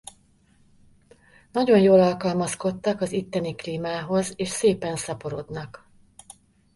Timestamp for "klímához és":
3.55-4.49